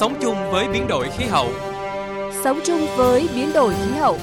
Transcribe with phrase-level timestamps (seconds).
[0.00, 1.48] Sống chung với biến đổi khí hậu.
[2.44, 4.18] Sống chung với biến đổi khí hậu.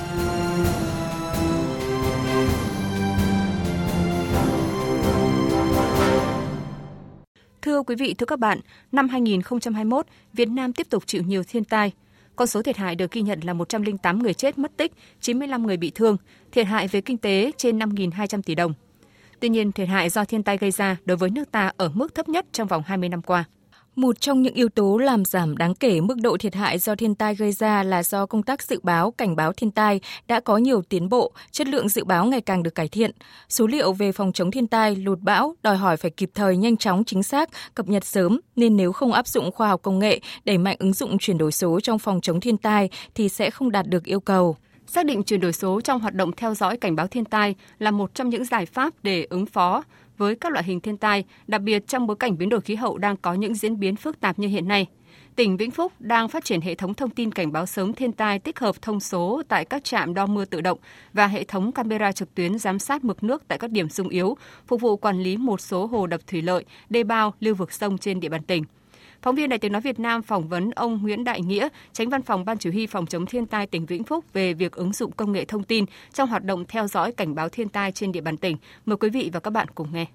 [7.61, 8.59] Thưa quý vị, thưa các bạn,
[8.91, 11.91] năm 2021, Việt Nam tiếp tục chịu nhiều thiên tai.
[12.35, 14.91] Con số thiệt hại được ghi nhận là 108 người chết mất tích,
[15.21, 16.17] 95 người bị thương,
[16.51, 18.73] thiệt hại về kinh tế trên 5.200 tỷ đồng.
[19.45, 22.15] Tuy nhiên, thiệt hại do thiên tai gây ra đối với nước ta ở mức
[22.15, 23.43] thấp nhất trong vòng 20 năm qua.
[23.95, 27.15] Một trong những yếu tố làm giảm đáng kể mức độ thiệt hại do thiên
[27.15, 30.57] tai gây ra là do công tác dự báo, cảnh báo thiên tai đã có
[30.57, 33.11] nhiều tiến bộ, chất lượng dự báo ngày càng được cải thiện.
[33.49, 36.77] Số liệu về phòng chống thiên tai, lụt bão đòi hỏi phải kịp thời, nhanh
[36.77, 40.19] chóng, chính xác, cập nhật sớm, nên nếu không áp dụng khoa học công nghệ,
[40.45, 43.71] đẩy mạnh ứng dụng chuyển đổi số trong phòng chống thiên tai thì sẽ không
[43.71, 44.57] đạt được yêu cầu.
[44.87, 47.91] Xác định chuyển đổi số trong hoạt động theo dõi cảnh báo thiên tai là
[47.91, 49.83] một trong những giải pháp để ứng phó
[50.17, 52.97] với các loại hình thiên tai, đặc biệt trong bối cảnh biến đổi khí hậu
[52.97, 54.87] đang có những diễn biến phức tạp như hiện nay.
[55.35, 58.39] Tỉnh Vĩnh Phúc đang phát triển hệ thống thông tin cảnh báo sớm thiên tai
[58.39, 60.77] tích hợp thông số tại các trạm đo mưa tự động
[61.13, 64.37] và hệ thống camera trực tuyến giám sát mực nước tại các điểm sung yếu,
[64.67, 67.97] phục vụ quản lý một số hồ đập thủy lợi, đê bao, lưu vực sông
[67.97, 68.63] trên địa bàn tỉnh.
[69.21, 72.21] Phóng viên Đài Tiếng Nói Việt Nam phỏng vấn ông Nguyễn Đại Nghĩa, tránh văn
[72.21, 75.11] phòng Ban Chỉ huy Phòng chống thiên tai tỉnh Vĩnh Phúc về việc ứng dụng
[75.11, 78.21] công nghệ thông tin trong hoạt động theo dõi cảnh báo thiên tai trên địa
[78.21, 78.57] bàn tỉnh.
[78.85, 80.05] Mời quý vị và các bạn cùng nghe.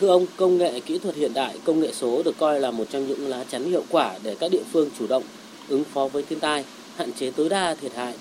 [0.00, 2.84] Thưa ông, công nghệ kỹ thuật hiện đại, công nghệ số được coi là một
[2.90, 5.22] trong những lá chắn hiệu quả để các địa phương chủ động
[5.68, 6.64] ứng phó với thiên tai,
[6.96, 8.14] hạn chế tối đa thiệt hại.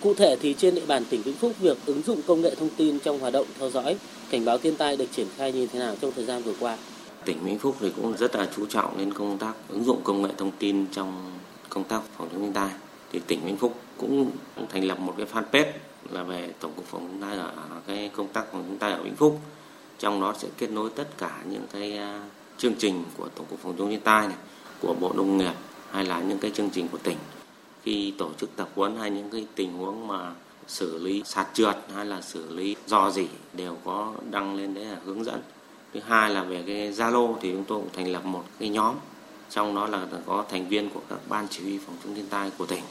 [0.00, 2.70] Cụ thể thì trên địa bàn tỉnh Vĩnh Phúc, việc ứng dụng công nghệ thông
[2.76, 3.96] tin trong hoạt động theo dõi,
[4.30, 6.76] cảnh báo thiên tai được triển khai như thế nào trong thời gian vừa qua?
[7.28, 10.22] Tỉnh Vĩnh Phúc thì cũng rất là chú trọng đến công tác ứng dụng công
[10.22, 11.32] nghệ thông tin trong
[11.68, 12.70] công tác phòng chống thiên tai.
[13.12, 14.30] Thì tỉnh Vĩnh Phúc cũng
[14.68, 15.72] thành lập một cái fanpage
[16.10, 17.52] là về tổng cục phòng chống thiên tai ở
[17.86, 19.40] cái công tác phòng chống thiên tai ở Vĩnh Phúc.
[19.98, 22.22] Trong đó sẽ kết nối tất cả những cái à,
[22.58, 24.36] chương trình của tổng cục phòng chống thiên tai này,
[24.80, 25.54] của Bộ Nông nghiệp
[25.90, 27.18] hay là những cái chương trình của tỉnh
[27.82, 30.34] khi tổ chức tập huấn hay những cái tình huống mà
[30.66, 34.84] xử lý sạt trượt hay là xử lý dò dỉ đều có đăng lên đấy
[34.84, 35.40] là hướng dẫn
[35.94, 38.94] thứ hai là về cái zalo thì chúng tôi cũng thành lập một cái nhóm.
[39.50, 42.50] Trong đó là có thành viên của các ban chỉ huy phòng chống thiên tai
[42.58, 42.82] của tỉnh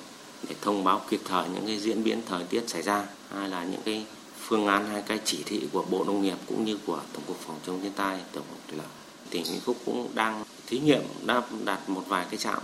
[0.49, 3.05] để thông báo kịp thời những cái diễn biến thời tiết xảy ra.
[3.35, 4.05] Hay là những cái
[4.39, 7.37] phương án hay cái chỉ thị của bộ nông nghiệp cũng như của tổng cục
[7.39, 8.87] phòng chống thiên tai, tổng cục thủy lợi.
[9.29, 12.59] Tỉnh vĩnh phúc cũng đang thí nghiệm đã đặt một vài cái trạm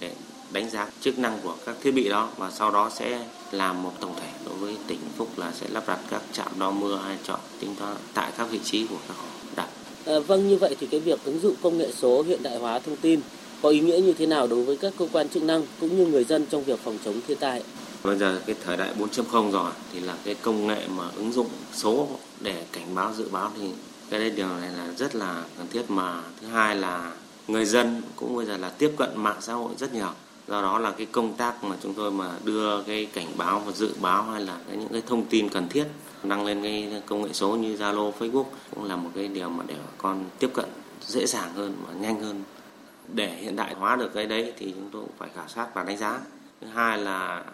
[0.00, 0.14] để
[0.52, 3.92] đánh giá chức năng của các thiết bị đó và sau đó sẽ làm một
[4.00, 7.00] tổng thể đối với tỉnh Vĩnh Phúc là sẽ lắp đặt các trạm đo mưa
[7.04, 9.37] hay chọn tính toán tại các vị trí của các hồ.
[10.08, 12.78] À, vâng như vậy thì cái việc ứng dụng công nghệ số hiện đại hóa
[12.78, 13.20] thông tin
[13.62, 16.06] có ý nghĩa như thế nào đối với các cơ quan chức năng cũng như
[16.06, 17.62] người dân trong việc phòng chống thiên tai?
[18.04, 21.46] Bây giờ cái thời đại 4.0 rồi thì là cái công nghệ mà ứng dụng
[21.72, 22.08] số
[22.40, 23.68] để cảnh báo dự báo thì
[24.10, 27.12] cái đây điều này là rất là cần thiết mà thứ hai là
[27.48, 30.10] người dân cũng bây giờ là tiếp cận mạng xã hội rất nhiều
[30.48, 33.72] do đó là cái công tác mà chúng tôi mà đưa cái cảnh báo và
[33.72, 35.84] dự báo hay là cái, những cái thông tin cần thiết
[36.22, 38.44] đăng lên cái công nghệ số như Zalo, Facebook
[38.74, 40.66] cũng là một cái điều mà để con tiếp cận
[41.06, 42.42] dễ dàng hơn và nhanh hơn.
[43.08, 45.84] Để hiện đại hóa được cái đấy thì chúng tôi cũng phải khảo sát và
[45.84, 46.20] đánh giá.
[46.60, 47.44] Thứ hai là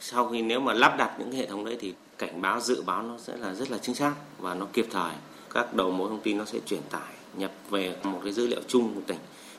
[0.00, 3.02] sau khi nếu mà lắp đặt những hệ thống đấy thì cảnh báo dự báo
[3.02, 5.12] nó sẽ là rất là chính xác và nó kịp thời.
[5.54, 8.60] Các đầu mối thông tin nó sẽ truyền tải nhập về một cái dữ liệu
[8.68, 9.18] chung của tỉnh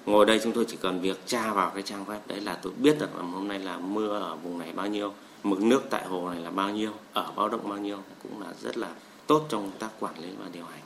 [0.09, 2.73] ngồi đây chúng tôi chỉ cần việc tra vào cái trang web đấy là tôi
[2.77, 6.05] biết được là hôm nay là mưa ở vùng này bao nhiêu mực nước tại
[6.05, 8.87] hồ này là bao nhiêu ở báo động bao nhiêu cũng là rất là
[9.27, 10.81] tốt trong công tác quản lý và điều hành.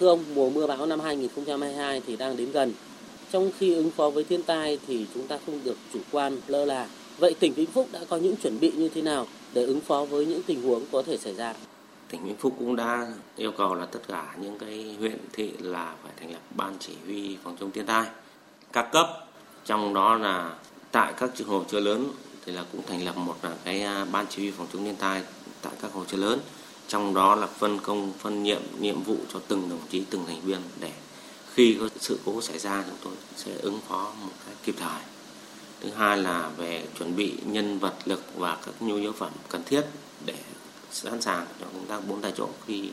[0.00, 2.72] Thưa ông mùa mưa bão năm 2022 thì đang đến gần.
[3.32, 6.64] Trong khi ứng phó với thiên tai thì chúng ta không được chủ quan lơ
[6.64, 6.88] là.
[7.18, 10.04] Vậy tỉnh Vĩnh Phúc đã có những chuẩn bị như thế nào để ứng phó
[10.04, 11.54] với những tình huống có thể xảy ra?
[12.10, 15.94] Tỉnh Vĩnh Phúc cũng đã yêu cầu là tất cả những cái huyện thị là
[16.02, 18.06] phải thành lập ban chỉ huy phòng chống thiên tai
[18.74, 19.08] các cấp,
[19.64, 20.54] trong đó là
[20.92, 22.10] tại các trường hồ chứa lớn
[22.46, 24.96] thì là cũng thành lập một là cái à, ban chỉ huy phòng chống thiên
[24.96, 25.22] tai
[25.62, 26.40] tại các hồ chứa lớn.
[26.88, 30.40] Trong đó là phân công, phân nhiệm nhiệm vụ cho từng đồng chí, từng thành
[30.40, 30.92] viên để
[31.54, 35.02] khi có sự cố xảy ra chúng tôi sẽ ứng phó một cách kịp thời.
[35.80, 39.62] Thứ hai là về chuẩn bị nhân vật lực và các nhu yếu phẩm cần
[39.64, 39.82] thiết
[40.26, 40.34] để
[40.90, 42.90] sẵn sàng cho công tác bốn tại chỗ khi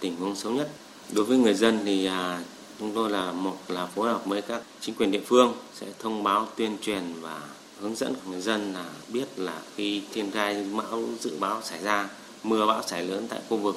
[0.00, 0.70] tình huống xấu nhất.
[1.12, 2.40] Đối với người dân thì à,
[2.78, 6.22] chúng tôi là một, là phối hợp với các chính quyền địa phương sẽ thông
[6.22, 7.40] báo, tuyên truyền và
[7.80, 12.08] hướng dẫn người dân là biết là khi thiên tai, bão, dự báo xảy ra,
[12.42, 13.76] mưa, bão xảy lớn tại khu vực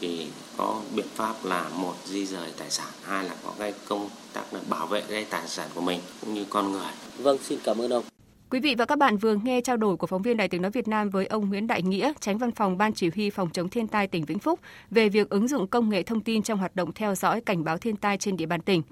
[0.00, 0.26] thì
[0.56, 4.54] có biện pháp là một, di rời tài sản, hai là có cái công tác
[4.54, 6.92] là bảo vệ cái tài sản của mình cũng như con người.
[7.18, 8.04] Vâng xin cảm ơn ông.
[8.50, 10.70] Quý vị và các bạn vừa nghe trao đổi của phóng viên Đài tiếng nói
[10.70, 13.68] Việt Nam với ông Nguyễn Đại Nghĩa, tránh văn phòng Ban Chỉ huy phòng chống
[13.68, 14.60] thiên tai tỉnh Vĩnh Phúc
[14.90, 17.78] về việc ứng dụng công nghệ thông tin trong hoạt động theo dõi cảnh báo
[17.78, 18.82] thiên tai trên địa bàn tỉnh.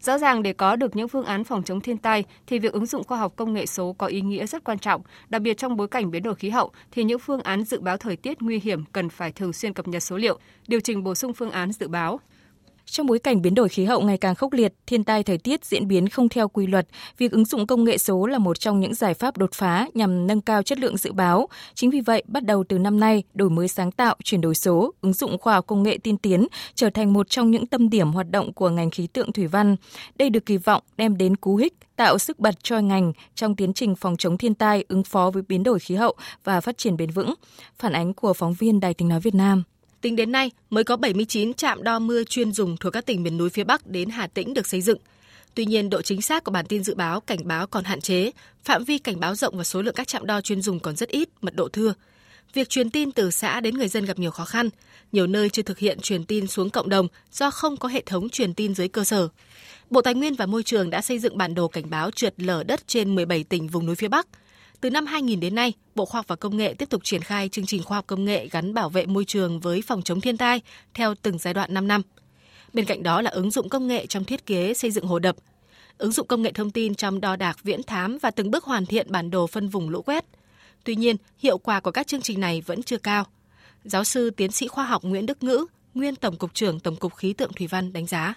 [0.00, 2.86] Rõ ràng để có được những phương án phòng chống thiên tai thì việc ứng
[2.86, 5.76] dụng khoa học công nghệ số có ý nghĩa rất quan trọng, đặc biệt trong
[5.76, 8.60] bối cảnh biến đổi khí hậu thì những phương án dự báo thời tiết nguy
[8.60, 10.38] hiểm cần phải thường xuyên cập nhật số liệu,
[10.68, 12.20] điều chỉnh bổ sung phương án dự báo.
[12.90, 15.64] Trong bối cảnh biến đổi khí hậu ngày càng khốc liệt, thiên tai thời tiết
[15.64, 16.86] diễn biến không theo quy luật,
[17.18, 20.26] việc ứng dụng công nghệ số là một trong những giải pháp đột phá nhằm
[20.26, 21.48] nâng cao chất lượng dự báo.
[21.74, 24.94] Chính vì vậy, bắt đầu từ năm nay, đổi mới sáng tạo, chuyển đổi số,
[25.00, 28.12] ứng dụng khoa học công nghệ tiên tiến trở thành một trong những tâm điểm
[28.12, 29.76] hoạt động của ngành khí tượng thủy văn.
[30.16, 33.72] Đây được kỳ vọng đem đến cú hích, tạo sức bật cho ngành trong tiến
[33.72, 36.96] trình phòng chống thiên tai, ứng phó với biến đổi khí hậu và phát triển
[36.96, 37.34] bền vững.
[37.78, 39.62] Phản ánh của phóng viên Đài tiếng nói Việt Nam.
[40.00, 43.36] Tính đến nay, mới có 79 trạm đo mưa chuyên dùng thuộc các tỉnh miền
[43.36, 44.98] núi phía Bắc đến Hà Tĩnh được xây dựng.
[45.54, 48.30] Tuy nhiên, độ chính xác của bản tin dự báo cảnh báo còn hạn chế,
[48.64, 51.08] phạm vi cảnh báo rộng và số lượng các trạm đo chuyên dùng còn rất
[51.08, 51.94] ít, mật độ thưa.
[52.54, 54.68] Việc truyền tin từ xã đến người dân gặp nhiều khó khăn,
[55.12, 58.28] nhiều nơi chưa thực hiện truyền tin xuống cộng đồng do không có hệ thống
[58.28, 59.28] truyền tin dưới cơ sở.
[59.90, 62.62] Bộ Tài nguyên và Môi trường đã xây dựng bản đồ cảnh báo trượt lở
[62.62, 64.26] đất trên 17 tỉnh vùng núi phía Bắc–
[64.80, 67.48] từ năm 2000 đến nay, Bộ Khoa học và Công nghệ tiếp tục triển khai
[67.48, 70.36] chương trình khoa học công nghệ gắn bảo vệ môi trường với phòng chống thiên
[70.36, 70.60] tai
[70.94, 72.02] theo từng giai đoạn 5 năm.
[72.72, 75.36] Bên cạnh đó là ứng dụng công nghệ trong thiết kế xây dựng hồ đập,
[75.98, 78.86] ứng dụng công nghệ thông tin trong đo đạc viễn thám và từng bước hoàn
[78.86, 80.24] thiện bản đồ phân vùng lũ quét.
[80.84, 83.26] Tuy nhiên, hiệu quả của các chương trình này vẫn chưa cao.
[83.84, 87.14] Giáo sư tiến sĩ khoa học Nguyễn Đức Ngữ, nguyên Tổng cục trưởng Tổng cục
[87.14, 88.34] Khí tượng Thủy văn đánh giá.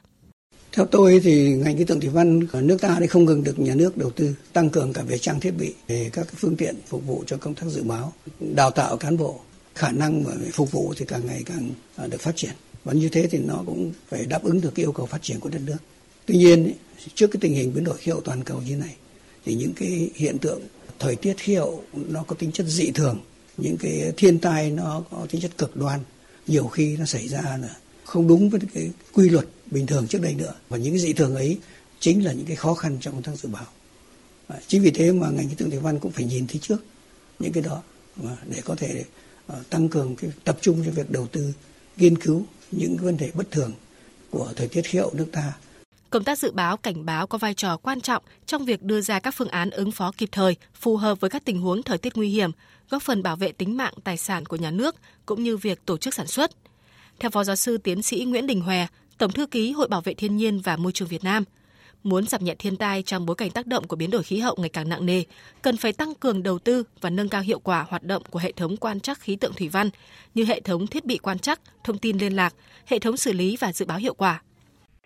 [0.79, 3.59] Theo tôi thì ngành khí tượng thủy văn ở nước ta thì không ngừng được
[3.59, 6.75] nhà nước đầu tư tăng cường cả về trang thiết bị, về các phương tiện
[6.87, 9.39] phục vụ cho công tác dự báo, đào tạo cán bộ,
[9.75, 12.51] khả năng mà phục vụ thì càng ngày càng à, được phát triển.
[12.83, 15.39] Và như thế thì nó cũng phải đáp ứng được cái yêu cầu phát triển
[15.39, 15.77] của đất nước.
[16.25, 16.73] Tuy nhiên
[17.15, 18.95] trước cái tình hình biến đổi khí hậu toàn cầu như này
[19.45, 20.61] thì những cái hiện tượng
[20.99, 23.19] thời tiết khí hậu nó có tính chất dị thường,
[23.57, 25.99] những cái thiên tai nó có tính chất cực đoan,
[26.47, 27.75] nhiều khi nó xảy ra là
[28.09, 30.53] không đúng với cái quy luật bình thường trước đây nữa.
[30.69, 31.59] Và những cái dị thường ấy
[31.99, 33.65] chính là những cái khó khăn trong công tác dự báo.
[34.47, 36.83] À, chính vì thế mà ngành khí tượng thủy văn cũng phải nhìn thấy trước
[37.39, 37.81] những cái đó
[38.47, 39.03] để có thể
[39.53, 41.53] uh, tăng cường cái tập trung cho việc đầu tư
[41.97, 43.71] nghiên cứu những vấn đề bất thường
[44.29, 45.53] của thời tiết khí hậu nước ta.
[46.09, 49.19] Công tác dự báo cảnh báo có vai trò quan trọng trong việc đưa ra
[49.19, 52.17] các phương án ứng phó kịp thời, phù hợp với các tình huống thời tiết
[52.17, 52.51] nguy hiểm,
[52.89, 54.95] góp phần bảo vệ tính mạng tài sản của nhà nước
[55.25, 56.51] cũng như việc tổ chức sản xuất.
[57.19, 58.85] Theo Phó Giáo sư Tiến sĩ Nguyễn Đình Hòe,
[59.19, 61.43] Tổng thư ký Hội Bảo vệ Thiên nhiên và Môi trường Việt Nam,
[62.03, 64.55] muốn giảm nhẹ thiên tai trong bối cảnh tác động của biến đổi khí hậu
[64.59, 65.23] ngày càng nặng nề,
[65.63, 68.51] cần phải tăng cường đầu tư và nâng cao hiệu quả hoạt động của hệ
[68.51, 69.89] thống quan trắc khí tượng thủy văn
[70.33, 72.53] như hệ thống thiết bị quan trắc, thông tin liên lạc,
[72.87, 74.41] hệ thống xử lý và dự báo hiệu quả.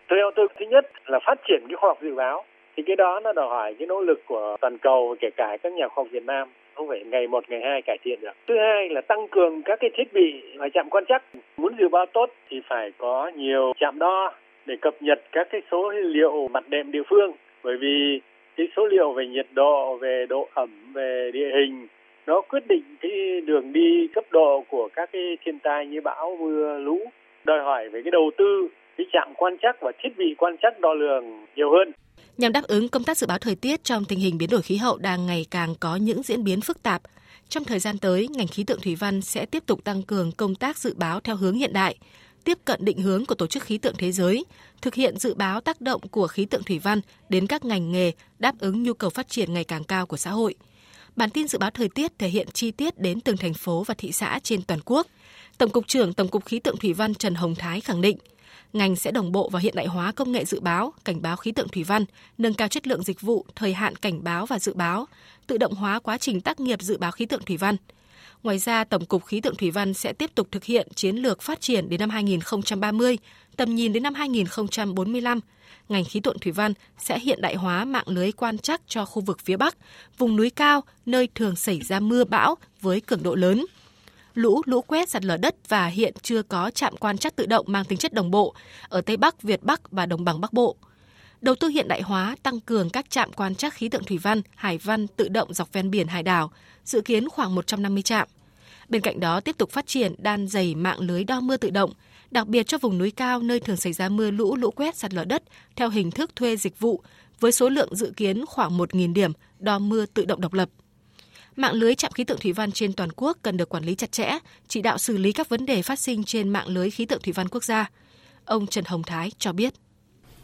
[0.10, 2.44] Theo tôi, thứ nhất là phát triển cái khoa học dự báo
[2.78, 5.74] thì cái đó nó đòi hỏi cái nỗ lực của toàn cầu kể cả các
[5.74, 8.32] nhà khoa học Việt Nam không phải ngày một, ngày hai cải thiện được.
[8.48, 11.24] Thứ hai là tăng cường các cái thiết bị và trạm quan trắc
[11.58, 14.34] muốn dự báo tốt thì phải có nhiều trạm đo
[14.66, 17.32] để cập nhật các cái số liệu mặt đệm địa phương.
[17.64, 18.22] Bởi vì
[18.58, 21.88] cái số liệu về nhiệt độ, về độ ẩm, về địa hình,
[22.28, 26.38] nó quyết định cái đường đi cấp độ của các cái thiên tai như bão,
[26.40, 27.00] mưa, lũ,
[27.44, 28.68] đòi hỏi về cái đầu tư,
[28.98, 31.92] cái trạm quan trắc và thiết bị quan trắc đo lường nhiều hơn.
[32.38, 34.78] Nhằm đáp ứng công tác dự báo thời tiết trong tình hình biến đổi khí
[34.78, 37.02] hậu đang ngày càng có những diễn biến phức tạp,
[37.50, 40.56] trong thời gian tới, ngành khí tượng thủy văn sẽ tiếp tục tăng cường công
[40.56, 41.98] tác dự báo theo hướng hiện đại,
[42.44, 44.46] tiếp cận định hướng của Tổ chức Khí tượng Thế giới,
[44.82, 48.12] thực hiện dự báo tác động của khí tượng thủy văn đến các ngành nghề
[48.40, 50.56] đáp ứng nhu cầu phát triển ngày càng cao của xã hội.
[51.16, 53.94] Bản tin dự báo thời tiết thể hiện chi tiết đến từng thành phố và
[53.98, 55.08] thị xã trên toàn quốc.
[55.58, 58.18] Tổng cục trưởng Tổng cục Khí tượng Thủy văn Trần Hồng Thái khẳng định–
[58.74, 61.52] ngành sẽ đồng bộ và hiện đại hóa công nghệ dự báo, cảnh báo khí
[61.52, 62.06] tượng thủy văn,
[62.38, 65.06] nâng cao chất lượng dịch vụ, thời hạn cảnh báo và dự báo,
[65.48, 67.76] tự động hóa quá trình tác nghiệp dự báo khí tượng thủy văn.
[68.44, 71.42] Ngoài ra, Tổng cục Khí tượng Thủy văn sẽ tiếp tục thực hiện chiến lược
[71.42, 73.18] phát triển đến năm 2030,
[73.58, 75.40] tầm nhìn đến năm 2045.
[75.90, 79.22] Ngành khí tượng thủy văn sẽ hiện đại hóa mạng lưới quan trắc cho khu
[79.22, 79.78] vực phía Bắc,
[80.18, 83.66] vùng núi cao, nơi thường xảy ra mưa bão với cường độ lớn–
[84.34, 87.66] lũ, lũ quét, sạt lở đất và hiện chưa có trạm quan trắc tự động
[87.70, 88.56] mang tính chất đồng bộ
[88.90, 90.76] ở Tây Bắc, Việt Bắc và Đồng bằng Bắc Bộ.
[91.42, 94.42] Đầu tư hiện đại hóa, tăng cường các trạm quan trắc khí tượng thủy văn,
[94.56, 96.52] hải văn tự động dọc ven biển hải đảo,
[96.86, 98.28] dự kiến khoảng 150 trạm.
[98.90, 101.94] Bên cạnh đó, tiếp tục phát triển đan dày mạng lưới đo mưa tự động,
[102.32, 105.14] đặc biệt cho vùng núi cao nơi thường xảy ra mưa lũ, lũ quét, sạt
[105.14, 105.44] lở đất
[105.76, 107.02] theo hình thức thuê dịch vụ
[107.40, 110.70] với số lượng dự kiến khoảng 1.000 điểm đo mưa tự động độc lập
[111.56, 114.12] mạng lưới trạm khí tượng thủy văn trên toàn quốc cần được quản lý chặt
[114.12, 117.22] chẽ, chỉ đạo xử lý các vấn đề phát sinh trên mạng lưới khí tượng
[117.22, 117.90] thủy văn quốc gia.
[118.46, 119.74] Ông Trần Hồng Thái cho biết.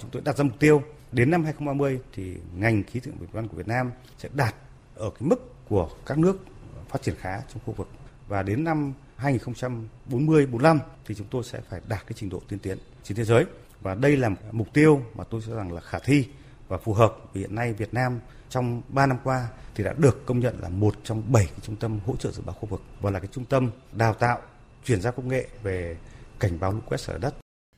[0.02, 3.48] Chúng tôi đặt ra mục tiêu đến năm 2030 thì ngành khí tượng thủy văn
[3.48, 4.56] của Việt Nam sẽ đạt
[4.96, 6.38] ở cái mức của các nước
[6.90, 7.88] phát triển khá trong khu vực
[8.28, 12.60] và đến năm 2040 45 thì chúng tôi sẽ phải đạt cái trình độ tiên
[12.60, 13.46] tiến trên thế giới
[13.82, 16.26] và đây là mục tiêu mà tôi cho rằng là khả thi
[16.70, 20.26] và phù hợp vì hiện nay Việt Nam trong 3 năm qua thì đã được
[20.26, 22.82] công nhận là một trong 7 cái trung tâm hỗ trợ dự báo khu vực
[23.02, 24.40] và là cái trung tâm đào tạo
[24.86, 25.98] chuyển giao công nghệ về
[26.40, 27.34] cảnh báo lũ quét xả đất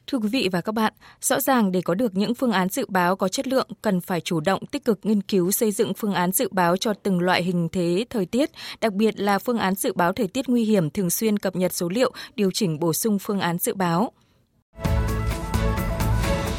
[0.07, 2.85] Thưa quý vị và các bạn, rõ ràng để có được những phương án dự
[2.89, 6.13] báo có chất lượng cần phải chủ động tích cực nghiên cứu xây dựng phương
[6.13, 9.75] án dự báo cho từng loại hình thế thời tiết, đặc biệt là phương án
[9.75, 12.93] dự báo thời tiết nguy hiểm thường xuyên cập nhật số liệu, điều chỉnh bổ
[12.93, 14.11] sung phương án dự báo.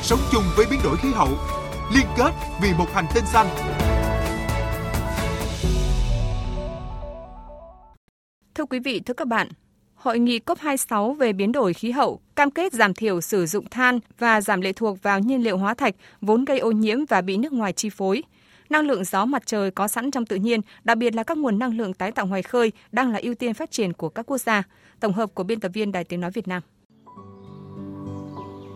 [0.02, 1.28] Sống chung với biến đổi khí hậu,
[1.94, 2.30] liên kết
[2.62, 3.46] vì một hành tinh xanh.
[8.54, 9.48] Thưa quý vị, thưa các bạn,
[9.94, 13.98] Hội nghị COP26 về biến đổi khí hậu cam kết giảm thiểu sử dụng than
[14.18, 17.36] và giảm lệ thuộc vào nhiên liệu hóa thạch vốn gây ô nhiễm và bị
[17.36, 18.22] nước ngoài chi phối.
[18.70, 21.58] Năng lượng gió mặt trời có sẵn trong tự nhiên, đặc biệt là các nguồn
[21.58, 24.38] năng lượng tái tạo ngoài khơi đang là ưu tiên phát triển của các quốc
[24.38, 24.62] gia.
[25.00, 26.62] Tổng hợp của biên tập viên Đài Tiếng Nói Việt Nam.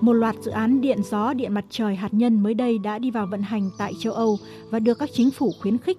[0.00, 3.10] Một loạt dự án điện gió, điện mặt trời hạt nhân mới đây đã đi
[3.10, 4.38] vào vận hành tại châu Âu
[4.70, 5.98] và được các chính phủ khuyến khích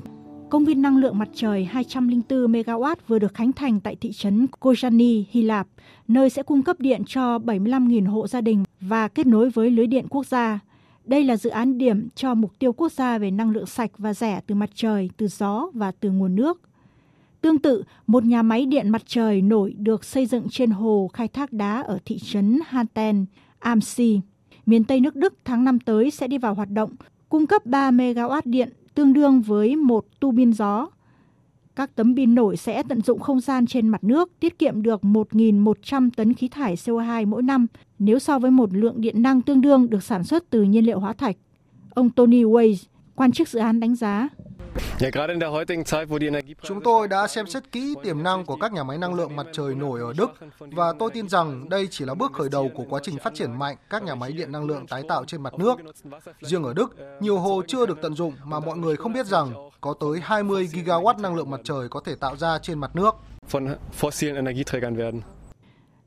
[0.50, 4.48] Công viên năng lượng mặt trời 204 MW vừa được khánh thành tại thị trấn
[4.60, 5.68] Kozani, Hy Lạp,
[6.08, 9.88] nơi sẽ cung cấp điện cho 75.000 hộ gia đình và kết nối với lưới
[9.88, 10.60] điện quốc gia.
[11.06, 14.14] Đây là dự án điểm cho mục tiêu quốc gia về năng lượng sạch và
[14.14, 16.62] rẻ từ mặt trời, từ gió và từ nguồn nước.
[17.42, 21.28] Tương tự, một nhà máy điện mặt trời nổi được xây dựng trên hồ khai
[21.28, 23.26] thác đá ở thị trấn Hanten,
[23.60, 24.22] Amsi,
[24.66, 26.92] miền Tây nước Đức tháng năm tới sẽ đi vào hoạt động,
[27.30, 30.88] cung cấp 3 MW điện tương đương với một tu bin gió.
[31.76, 35.02] Các tấm pin nổi sẽ tận dụng không gian trên mặt nước, tiết kiệm được
[35.02, 37.68] 1.100 tấn khí thải CO2 mỗi năm
[38.00, 41.00] nếu so với một lượng điện năng tương đương được sản xuất từ nhiên liệu
[41.00, 41.36] hóa thạch.
[41.90, 42.84] Ông Tony Wade,
[43.16, 44.30] quan chức dự án đánh giá.
[46.64, 49.48] Chúng tôi đã xem xét kỹ tiềm năng của các nhà máy năng lượng mặt
[49.54, 50.28] trời nổi ở Đức
[50.60, 53.60] và tôi tin rằng đây chỉ là bước khởi đầu của quá trình phát triển
[53.60, 55.76] mạnh các nhà máy điện năng lượng tái tạo trên mặt nước.
[56.42, 59.54] Riêng ở Đức, nhiều hồ chưa được tận dụng mà mọi người không biết rằng
[59.82, 63.16] có tới 20 gigawatt năng lượng mặt trời có thể tạo ra trên mặt nước.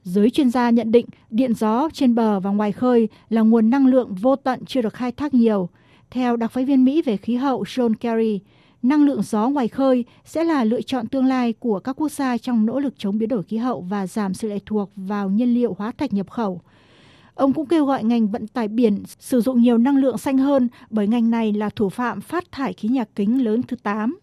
[0.04, 3.86] Giới chuyên gia nhận định điện gió trên bờ và ngoài khơi là nguồn năng
[3.86, 5.68] lượng vô tận chưa được khai thác nhiều.
[6.10, 8.40] Theo đặc phái viên Mỹ về khí hậu John Kerry,
[8.82, 12.38] năng lượng gió ngoài khơi sẽ là lựa chọn tương lai của các quốc gia
[12.38, 15.54] trong nỗ lực chống biến đổi khí hậu và giảm sự lệ thuộc vào nhiên
[15.54, 16.60] liệu hóa thạch nhập khẩu.
[17.34, 20.68] Ông cũng kêu gọi ngành vận tải biển sử dụng nhiều năng lượng xanh hơn
[20.90, 24.18] bởi ngành này là thủ phạm phát thải khí nhà kính lớn thứ 8.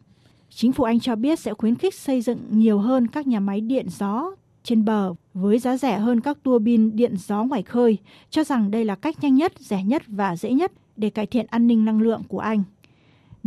[0.49, 3.61] Chính phủ Anh cho biết sẽ khuyến khích xây dựng nhiều hơn các nhà máy
[3.61, 4.31] điện gió
[4.67, 7.97] trên bờ với giá rẻ hơn các tua bin điện gió ngoài khơi,
[8.29, 11.45] cho rằng đây là cách nhanh nhất, rẻ nhất và dễ nhất để cải thiện
[11.49, 12.63] an ninh năng lượng của Anh.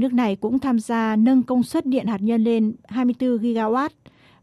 [0.00, 3.90] Nước này cũng tham gia nâng công suất điện hạt nhân lên 24 gigawatt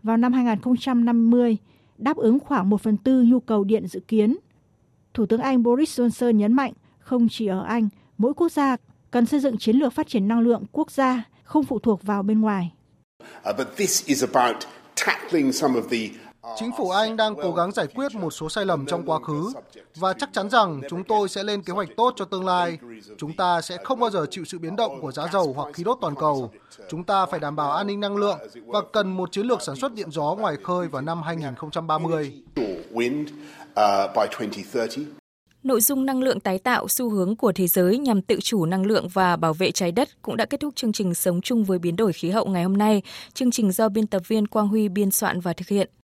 [0.04, 1.58] vào năm 2050,
[1.98, 4.38] đáp ứng khoảng 1 phần tư nhu cầu điện dự kiến.
[5.14, 8.76] Thủ tướng Anh Boris Johnson nhấn mạnh không chỉ ở Anh, mỗi quốc gia
[9.12, 12.24] cần xây dựng chiến lược phát triển năng lượng quốc gia không phụ thuộc vào
[12.24, 12.74] bên ngoài.
[13.50, 13.58] Uh,
[16.56, 19.52] Chính phủ Anh đang cố gắng giải quyết một số sai lầm trong quá khứ
[19.96, 22.78] và chắc chắn rằng chúng tôi sẽ lên kế hoạch tốt cho tương lai.
[23.18, 25.84] Chúng ta sẽ không bao giờ chịu sự biến động của giá dầu hoặc khí
[25.84, 26.52] đốt toàn cầu.
[26.90, 29.76] Chúng ta phải đảm bảo an ninh năng lượng và cần một chiến lược sản
[29.76, 32.34] xuất điện gió ngoài khơi vào năm 2030.
[35.64, 38.86] Nội dung năng lượng tái tạo xu hướng của thế giới nhằm tự chủ năng
[38.86, 41.80] lượng và bảo vệ trái đất cũng đã kết thúc chương trình Sống chung với
[41.80, 43.02] biến đổi khí hậu ngày hôm nay.
[43.34, 45.90] Chương trình do biên tập viên Quang Huy biên soạn và thực hiện.